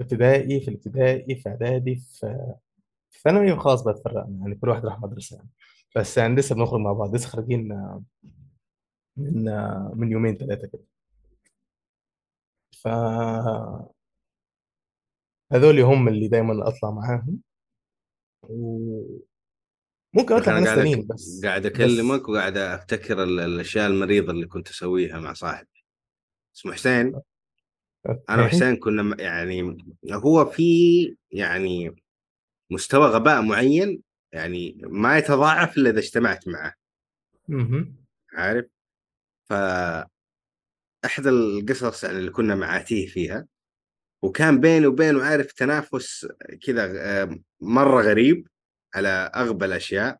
الابتدائي 0.00 0.60
في 0.60 0.68
الابتدائي 0.68 1.36
في 1.36 1.48
إعدادي 1.48 1.96
في 1.96 3.20
ثانوي 3.24 3.52
وخلاص 3.52 3.82
بقى 3.82 3.94
اتفرقنا. 3.94 4.38
يعني 4.40 4.54
كل 4.54 4.68
واحد 4.68 4.84
راح 4.86 5.00
مدرسة. 5.00 5.36
يعني 5.36 5.48
بس 5.96 6.18
يعني 6.18 6.34
لسه 6.34 6.54
بنخرج 6.54 6.80
مع 6.80 6.92
بعض 6.92 7.14
لسه 7.14 7.28
خارجين 7.28 7.68
من 9.16 9.44
من 9.94 10.12
يومين 10.12 10.36
ثلاثة 10.36 10.66
كده. 10.68 10.84
فهذول 12.82 13.88
هم 15.80 16.08
اللي 16.08 16.28
دايما 16.28 16.68
أطلع 16.68 16.90
معاهم. 16.90 17.40
وممكن 18.42 19.33
يا 20.16 20.22
أطلع 20.38 20.58
ناس. 20.58 20.74
تانيين 20.74 21.06
بس 21.06 21.40
قاعد 21.44 21.66
بس. 21.66 21.72
أكلمك 21.72 22.28
وقاعد 22.28 22.56
أفتكر 22.56 23.22
ال- 23.22 23.40
الأشياء 23.40 23.86
المريضة 23.86 24.32
اللي 24.32 24.46
كنت 24.46 24.68
أسويها 24.68 25.20
مع 25.20 25.32
صاحبي. 25.32 25.68
اسمه 26.56 26.72
حسين؟ 26.72 27.20
أنا 28.30 28.42
وحسين 28.44 28.76
كنا 28.76 29.22
يعني 29.22 29.76
هو 30.12 30.44
في 30.44 31.16
يعني 31.30 31.96
مستوى 32.70 33.06
غباء 33.06 33.42
معين 33.42 34.02
يعني 34.32 34.80
ما 34.84 35.18
يتضاعف 35.18 35.76
إلا 35.76 35.90
إذا 35.90 35.98
اجتمعت 35.98 36.48
معه. 36.48 36.74
عارف؟ 38.34 38.66
فاحدى 39.44 40.08
القصص 41.28 42.04
يعني 42.04 42.18
اللي 42.18 42.30
كنا 42.30 42.54
معاتيه 42.54 43.06
فيها 43.06 43.46
وكان 44.22 44.60
بيني 44.60 44.86
وبينه 44.86 45.24
عارف 45.24 45.52
تنافس 45.52 46.26
كذا 46.66 46.92
آه، 47.22 47.38
مرة 47.60 48.02
غريب. 48.02 48.48
على 48.94 49.08
أغبى 49.34 49.64
الأشياء. 49.64 50.18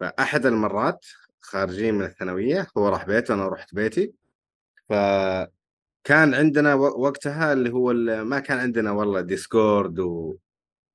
فأحد 0.00 0.46
المرات 0.46 1.06
خارجين 1.40 1.94
من 1.94 2.04
الثانوية 2.04 2.66
هو 2.78 2.88
راح 2.88 3.06
بيته 3.06 3.34
وأنا 3.34 3.48
رحت 3.48 3.74
بيتي. 3.74 4.12
فكان 4.88 6.34
عندنا 6.34 6.74
وقتها 6.74 7.52
اللي 7.52 7.70
هو 7.70 7.92
ما 8.24 8.40
كان 8.40 8.58
عندنا 8.58 8.90
والله 8.90 9.20
Discord 9.20 9.98
و... 9.98 10.36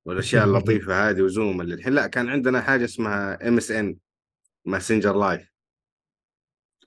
والأشياء 0.06 0.46
اللطيفة 0.48 1.10
هذه 1.10 1.22
و 1.22 1.30
Zoom 1.30 1.62
اللي 1.62 1.74
الحين 1.74 1.94
لا 1.94 2.08
كان 2.08 2.30
عندنا 2.30 2.62
حاجة 2.62 2.86
اسمها 2.86 3.48
MSN 3.48 3.98
Messenger 4.66 5.16
Live 5.16 5.54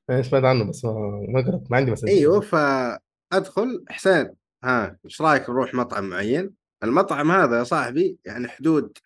سمعت 0.08 0.44
عنه 0.44 0.70
بس 0.70 0.84
ما 0.84 1.62
ما 1.70 1.76
عندي 1.76 1.90
مسجل 1.90 2.08
أيوه 2.08 2.40
فأدخل 2.40 3.84
حسين 3.88 4.34
ها 4.64 4.98
إيش 5.04 5.22
رأيك 5.22 5.50
نروح 5.50 5.74
مطعم 5.74 6.10
معين؟ 6.10 6.54
المطعم 6.82 7.30
هذا 7.30 7.58
يا 7.58 7.64
صاحبي 7.64 8.18
يعني 8.24 8.48
حدود 8.48 8.98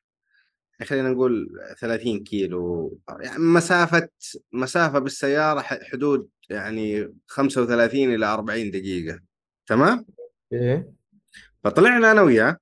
خلينا 0.84 1.10
نقول 1.10 1.60
30 1.78 2.24
كيلو. 2.24 2.98
يعني 3.20 3.38
مسافة 3.38 4.08
مسافة 4.52 4.98
بالسيارة 4.98 5.60
حدود 5.60 6.28
يعني 6.50 7.14
35 7.26 8.14
إلى 8.14 8.26
40 8.26 8.70
دقيقة. 8.70 9.20
تمام؟ 9.66 10.06
إيه. 10.52 10.92
فطلعنا 11.64 12.12
أنا 12.12 12.22
وياه 12.22 12.56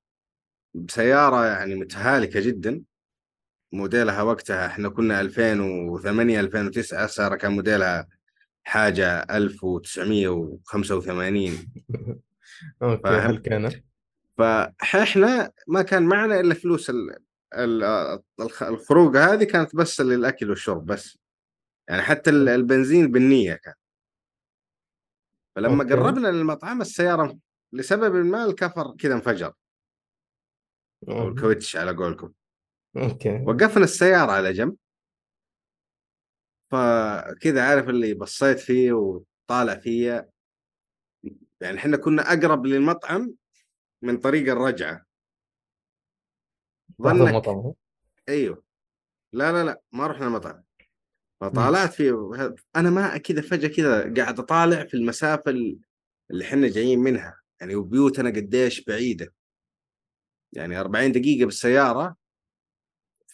بسيارة 0.74 1.46
يعني 1.46 1.74
متهالكة 1.74 2.40
جدا. 2.40 2.82
موديلها 3.72 4.22
وقتها 4.22 4.66
إحنا 4.66 4.88
كنا 4.88 5.20
2008 5.20 6.40
2009 6.40 7.04
السيارة 7.04 7.36
كان 7.36 7.52
موديلها 7.52 8.08
حاجة 8.64 9.26
1985 9.30 11.52
أوكي 12.82 12.94
هل 12.94 13.00
فاهم 13.02 13.36
كان 13.36 13.70
فإحنا 14.38 15.52
ما 15.68 15.82
كان 15.82 16.02
معنا 16.02 16.40
إلا 16.40 16.54
فلوس 16.54 16.90
ال... 16.90 17.16
ال... 17.54 17.84
الخ- 18.40 18.62
الخروج 18.62 19.16
هذه 19.16 19.44
كانت 19.44 19.76
بس 19.76 20.00
للأكل 20.00 20.50
والشرب 20.50 20.86
بس. 20.86 21.18
يعني 21.88 22.02
حتى 22.02 22.30
ال- 22.30 22.48
البنزين 22.48 23.10
بالنية 23.12 23.54
كان. 23.54 23.74
فلما 25.56 25.82
okay. 25.82 25.94
قربنا 25.94 26.28
للمطعم 26.28 26.80
السيارة 26.80 27.38
لسبب 27.72 28.14
ما 28.14 28.44
الكفر 28.44 28.96
كذا 28.98 29.14
انفجر. 29.14 29.54
أو 31.08 31.14
مهم. 31.14 31.28
الكاوتش 31.28 31.76
على 31.76 31.90
قولكم. 31.96 32.32
okay. 32.96 33.44
وقفنا 33.46 33.84
السيارة 33.84 34.32
على 34.32 34.52
جنب. 34.52 34.76
فكذا 36.72 37.62
عارف 37.68 37.88
اللي 37.88 38.14
بصيت 38.14 38.58
فيه 38.58 38.92
وطالع 38.92 39.74
فيا 39.74 40.30
يعني 41.60 41.78
إحنا 41.78 41.96
كنا 41.96 42.22
أقرب 42.22 42.66
للمطعم 42.66 43.34
من 44.02 44.16
طريق 44.18 44.52
الرجعة. 44.52 44.92
رحت 44.92 45.07
ظنك. 47.02 47.28
المطعم 47.28 47.72
أيوه. 48.28 48.62
لا 49.32 49.52
لا 49.52 49.64
لا 49.64 49.82
ما 49.92 50.06
رحنا 50.06 50.26
المطعم. 50.26 50.62
فطالعت 51.40 51.92
فيه 51.92 52.34
أنا 52.76 52.90
ما 52.90 53.18
كذا 53.18 53.40
فجأة 53.40 53.68
كذا 53.68 54.14
قاعد 54.14 54.38
أطالع 54.38 54.84
في 54.84 54.94
المسافة 54.94 55.50
اللي 56.30 56.44
إحنا 56.44 56.68
جايين 56.68 56.98
منها. 56.98 57.40
يعني 57.60 57.74
وبيوتنا 57.74 58.30
قديش 58.30 58.84
بعيدة. 58.84 59.34
يعني 60.52 60.80
40 60.80 61.12
دقيقة 61.12 61.44
بالسيارة. 61.44 62.16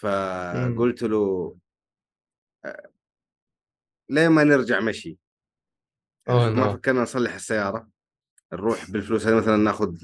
امم 0.04 0.75
فقلت 0.75 1.02
له 1.02 1.56
ليه 4.11 4.28
ما 4.28 4.44
نرجع 4.44 4.80
مشي؟ 4.80 5.18
يعني 6.28 6.38
ما 6.38 6.50
نو 6.50 6.73
فكرنا 6.73 7.02
نصلح 7.02 7.35
السيارة. 7.35 7.88
نروح 8.52 8.90
بالفلوس 8.90 9.26
هذه 9.26 9.35
مثلا 9.37 9.56
ناخذ 9.56 9.94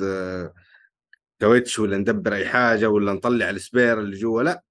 كاوتش 1.41 1.79
ولا 1.79 1.97
ندبر 1.97 2.35
أي 2.35 2.49
حاجة 2.49 2.89
ولا 2.89 3.13
نطلع 3.13 3.51
ال 3.51 3.59
spare 3.59 4.01
اللي 4.01 4.17
جوا 4.17 4.43
لا 4.43 4.65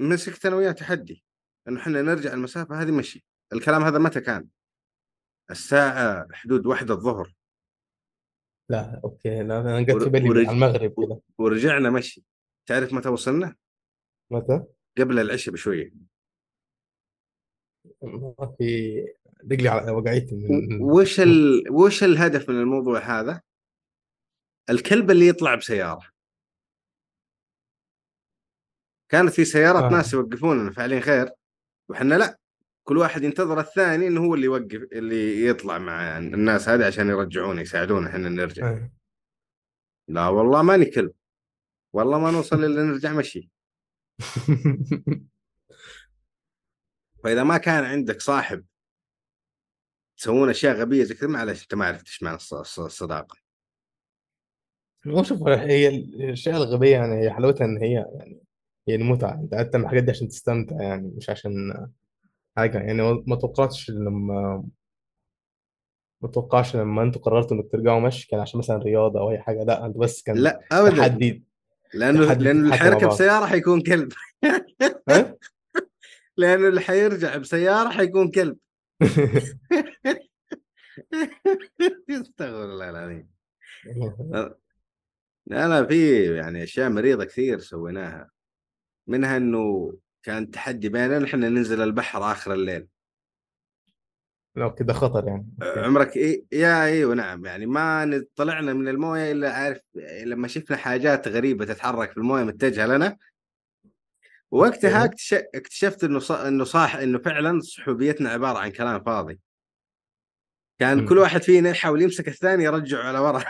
مسكت 0.00 0.46
أنا 0.46 0.56
وياه 0.56 0.72
تحدي 0.72 1.24
إنه 1.68 1.80
إحنا 1.80 2.02
نرجع 2.02 2.32
المسافة 2.32 2.82
هذه 2.82 2.90
مشي 2.98 3.26
الكلام 3.52 3.82
هذا 3.82 3.98
متى 3.98 4.20
كان؟ 4.20 4.48
الساعة 5.50 6.26
حدود 6.32 6.66
واحدة 6.66 6.94
الظهر 6.94 7.34
لا 8.70 9.00
أوكي 9.04 9.42
لا 9.42 9.60
أنا 9.60 9.80
جت 9.80 10.02
في 10.02 10.10
بالي 10.10 10.28
على 10.28 10.38
ورج... 10.38 10.48
المغرب 10.48 10.98
و- 10.98 11.06
كده 11.06 11.20
ورجعنا 11.38 11.90
مشي 11.90 12.24
تعرف 12.68 12.92
متى 12.92 13.08
وصلنا؟ 13.08 13.56
متى؟ 14.32 14.64
قبل 14.98 15.18
العشاء 15.18 15.54
بشوية 15.54 15.92
ما 18.02 18.54
في 18.58 18.94
رجلي 19.52 19.68
على 19.68 19.90
وجعتني 19.90 20.46
و- 20.46 20.52
من 20.52 20.82
وش 20.82 21.20
ال... 21.20 21.64
وش 21.70 22.04
الهدف 22.04 22.50
من 22.50 22.60
الموضوع 22.60 22.98
هذا؟ 23.00 23.42
الكلب 24.70 25.10
اللي 25.10 25.26
يطلع 25.28 25.54
بسيارة. 25.54 26.02
كانت 29.08 29.32
في 29.32 29.44
سيارات 29.44 29.82
آه. 29.82 29.88
ناس 29.96 30.12
يوقفوننا 30.12 30.72
فاعلين 30.72 31.00
خير 31.00 31.30
وحنا 31.88 32.14
لأ 32.14 32.38
كل 32.84 32.98
واحد 32.98 33.22
ينتظر 33.22 33.60
الثاني 33.60 34.06
إنه 34.06 34.24
هو 34.24 34.34
اللي 34.34 34.46
يوقف 34.46 34.82
اللي 34.92 35.46
يطلع 35.46 35.78
مع 35.78 36.18
الناس 36.18 36.68
هذه 36.68 36.86
عشان 36.86 37.08
يرجعونا 37.08 37.62
يساعدونا 37.62 38.08
إحنا 38.08 38.28
نرجع. 38.28 38.70
آه. 38.70 38.90
لا 40.08 40.28
والله 40.28 40.62
ماني 40.62 40.84
كلب 40.84 41.12
والله 41.92 42.18
ما 42.18 42.30
نوصل 42.30 42.64
إلا 42.64 42.82
نرجع 42.82 43.12
مشي. 43.12 43.50
فإذا 47.24 47.42
ما 47.42 47.58
كان 47.58 47.84
عندك 47.84 48.20
صاحب 48.20 48.64
تسوون 50.16 50.50
أشياء 50.50 50.76
غبية 50.76 51.04
زي 51.04 51.14
كذا 51.14 51.28
معلش 51.28 51.62
أنت 51.62 51.74
ما 51.74 51.86
عرفت 51.86 52.06
إيش 52.06 52.22
معنى 52.22 52.38
الص- 52.38 52.64
الص- 52.64 52.78
الصداقة. 52.78 53.36
هو 55.06 55.22
شوف 55.22 55.48
هي 55.48 55.88
الأشياء 55.88 56.56
الغبية 56.56 56.90
يعني 56.92 57.20
هي 57.24 57.30
حلاوتها 57.30 57.64
إن 57.64 57.78
هي 57.82 57.92
يعني 57.92 58.40
هي 58.88 58.94
المتعة. 58.94 59.34
أنت 59.34 59.54
قاعد 59.54 59.70
تعمل 59.70 59.84
الحاجات 59.84 60.02
دي 60.04 60.10
عشان 60.10 60.28
تستمتع 60.28 60.82
يعني 60.82 61.12
مش 61.16 61.30
عشان 61.30 61.86
حاجة. 62.56 62.78
يعني 62.78 63.02
ما 63.26 63.36
توقعتش 63.36 63.90
لما 63.90 64.64
ما 66.22 66.28
توقعش 66.28 66.76
لما 66.76 67.02
أنتوا 67.02 67.20
قررتوا 67.22 67.56
إنك 67.56 67.72
ترجعوا 67.72 68.00
مشي 68.00 68.28
كان 68.28 68.40
عشان 68.40 68.58
مثلا 68.58 68.76
رياضة 68.76 69.20
أو 69.20 69.30
أي 69.30 69.38
حاجة. 69.38 69.64
لا 69.64 69.86
انت 69.86 69.96
بس 69.96 70.22
كان 70.22 70.36
لا 70.36 70.60
ابدا. 70.72 70.96
تحدي 70.96 71.44
لأنه 71.94 72.26
تحدي 72.26 72.44
لأنه 72.44 72.60
اللي 72.60 72.70
تضحكوا 72.70 72.84
مع 72.86 72.90
حيركب 72.92 73.06
بعض. 73.08 73.16
سياره 73.18 73.46
حيكون 73.46 73.80
كلب. 73.80 74.12
ها؟ 75.10 75.36
لأنه 76.36 76.68
اللي 76.68 76.80
حيرجع 76.80 77.36
بسيارة 77.36 77.88
حيكون 77.88 78.30
كلب. 78.30 78.58
استغفر 82.10 82.64
الله 82.64 82.90
العظيم. 82.90 83.28
لا 85.46 85.68
لا 85.68 85.86
في 85.86 86.24
يعني 86.36 86.62
أشياء 86.62 86.90
مريضة 86.90 87.24
كثير 87.24 87.58
سويناها 87.58 88.30
منها 89.06 89.36
إنه 89.36 89.92
كان 90.22 90.50
تحدي 90.50 90.88
بيننا 90.88 91.24
إحنا 91.24 91.48
ننزل 91.48 91.82
البحر 91.82 92.32
آخر 92.32 92.52
الليل 92.52 92.88
لو 94.56 94.74
كده 94.74 94.92
خطر 94.92 95.28
يعني 95.28 95.46
عمرك 95.62 96.16
إيه؟ 96.16 96.44
يا 96.52 96.84
أيوه 96.84 97.14
نعم 97.14 97.46
يعني 97.46 97.66
ما 97.66 98.24
طلعنا 98.36 98.72
من 98.72 98.88
الموية 98.88 99.32
إلا 99.32 99.52
عارف 99.52 99.80
لما 100.24 100.48
شفنا 100.48 100.76
حاجات 100.76 101.28
غريبة 101.28 101.64
تتحرك 101.64 102.10
في 102.10 102.16
الموية 102.16 102.42
متجهة 102.44 102.86
لنا 102.86 103.16
وقتها 104.50 105.02
أوكي 105.02 105.14
اكتش- 105.14 105.44
اكتشفت 105.54 106.04
إنه 106.04 106.18
ص... 106.18 106.30
إنه 106.30 106.64
صح 106.64 106.96
إنه 106.96 107.18
فعلا 107.18 107.60
صحوبيتنا 107.60 108.30
عبارة 108.30 108.58
عن 108.58 108.70
كلام 108.70 109.02
فاضي 109.04 109.40
كان 110.78 111.08
كل. 111.08 111.18
واحد 111.18 111.42
فينا 111.42 111.70
يحاول 111.70 112.02
يمسك 112.02 112.28
الثاني 112.28 112.64
يرجعه 112.64 113.02
على 113.02 113.18
ورا. 113.18 113.44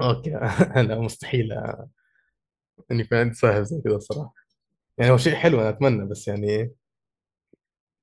أوكي. 0.00 0.36
أنا 0.80 0.98
مستحيل 0.98 1.52
إني 2.90 3.04
كان 3.04 3.18
عندي 3.20 3.34
صاحب 3.34 3.62
زي 3.62 3.80
كده 3.84 3.96
الصراحة. 3.96 4.34
يعني 4.98 5.10
هو 5.10 5.16
شيء 5.16 5.34
حلو 5.34 5.60
أنا 5.60 5.68
أتمنى 5.68 6.06
بس 6.06 6.28
يعني 6.28 6.72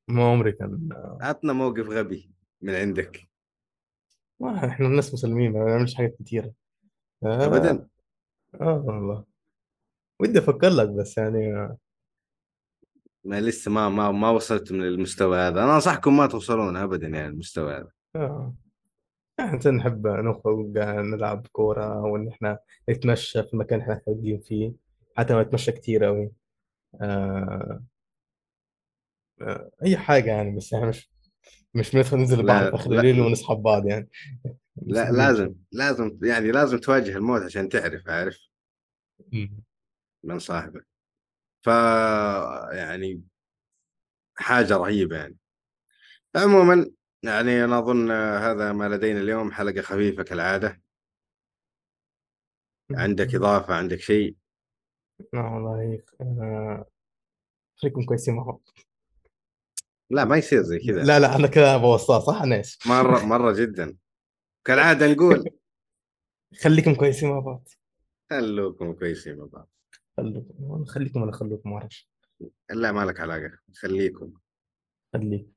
ما 0.07 0.31
عمري 0.31 0.51
كان 0.51 0.89
عطنا 1.21 1.53
موقف 1.53 1.89
غبي 1.89 2.31
من 2.61 2.75
عندك. 2.75 3.21
ما 4.39 4.67
إحنا 4.67 4.87
الناس 4.87 5.13
مسلمين 5.13 5.51
ما 5.51 5.65
بنعملش 5.65 5.95
حاجات 5.95 6.15
كتيرة. 6.19 6.53
آه, 7.23 7.45
ابدا؟ 7.45 7.87
آه 8.61 8.83
والله. 8.85 9.25
ودي 10.19 10.39
أفكر 10.39 10.69
لك 10.69 10.89
بس 10.89 11.17
يعني 11.17 11.77
ما 13.23 13.41
لسه 13.41 13.71
ما 13.71 13.89
ما 13.89 14.11
ما 14.11 14.29
وصلت 14.29 14.71
من 14.71 14.81
المستوى 14.81 15.37
هذا. 15.37 15.63
أنا 15.63 15.75
أنصحكم 15.75 16.17
ما 16.17 16.27
توصلون 16.27 16.77
ابدا 16.77 17.07
يعني 17.07 17.27
المستوى 17.27 17.73
هذا. 17.73 17.91
آه. 18.15 18.55
إحنا 19.39 19.71
نحب 19.71 20.07
نخرج 20.07 20.77
نلعب 20.77 21.47
كورة 21.47 22.01
وإن 22.01 22.27
إحنا 22.27 22.59
نتمشى 22.89 23.43
في 23.43 23.53
المكان 23.53 23.81
اللي 23.81 23.93
إحنا 23.93 24.03
قاعدين 24.07 24.39
فيه 24.39 24.73
حتى 25.17 25.33
ما 25.33 25.43
نتمشى 25.43 25.71
كتير 25.71 26.03
قوي 26.03 26.31
آه 27.01 27.83
آه 29.41 29.71
أي 29.83 29.97
حاجة 29.97 30.29
يعني 30.31 30.55
بس 30.57 30.73
إحنا 30.73 30.85
مش 30.87 31.09
مش 31.73 31.95
بندخل 31.95 32.17
ننزل 32.17 32.39
البحر 32.39 32.59
في 32.65 32.69
لا 32.71 32.75
اخر 32.75 32.89
لا. 32.91 32.99
الليل 32.99 33.21
ونسحب 33.21 33.57
بعض 33.57 33.87
يعني. 33.87 34.09
لا 34.75 35.11
مستحيل 35.11 35.17
لازم 35.17 35.55
لازم 35.71 36.19
يعني 36.23 36.51
لازم 36.51 36.77
تواجه 36.77 37.17
الموت 37.17 37.41
عشان 37.41 37.69
تعرف 37.69 38.09
عارف. 38.09 38.39
من 40.23 40.39
صاحبك. 40.39 40.87
ف 41.61 41.67
يعني 42.73 43.21
حاجة 44.35 44.77
رهيبة 44.77 45.17
يعني. 45.17 45.37
عموما 46.35 46.91
يعني 47.27 47.63
أنا 47.63 47.79
أظن 47.79 48.11
هذا 48.11 48.73
ما 48.73 48.89
لدينا 48.89 49.19
اليوم 49.19 49.51
حلقة 49.51 49.81
خفيفة 49.81 50.23
كالعادة. 50.23 50.81
عندك 52.91 53.35
إضافة 53.35 53.73
عندك 53.73 53.99
شيء؟ 53.99 54.35
لا 55.33 55.41
والله 55.41 56.03
آه 56.21 56.85
خليكم 57.75 58.05
كويسين 58.05 58.35
مع 58.35 58.43
بعض 58.43 58.69
لا 60.09 60.25
ما 60.25 60.37
يصير 60.37 60.61
زي 60.61 60.79
كذا. 60.79 61.03
لا 61.03 61.19
لا 61.19 61.35
أنا 61.35 61.47
كده 61.47 61.77
بوصلها 61.77 62.19
صح 62.19 62.41
أنا 62.41 62.59
اسف 62.59 62.87
مرة 62.87 63.25
مرة 63.25 63.53
جدا. 63.53 63.97
كالعادة 64.65 65.13
نقول. 65.13 65.49
خليكم 66.63 66.95
كويسين 66.95 67.29
مع 67.29 67.39
بعض. 67.39 67.67
خلوكم 68.29 68.93
كويسين 68.93 69.37
مع 69.37 69.45
بعض. 69.45 69.69
خليكم 70.17 70.85
خليكم 70.85 71.21
ولا 71.21 71.31
خلوكم 71.31 71.69
معرفش 71.69 72.09
لا 72.69 72.91
ما 72.91 73.05
لك 73.05 73.19
علاقة 73.19 73.59
خليكم. 73.73 74.33
خليك. 75.13 75.47